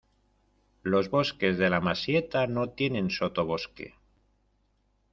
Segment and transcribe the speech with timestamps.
[0.81, 3.93] Los bosques de la Masieta no tienen sotobosque.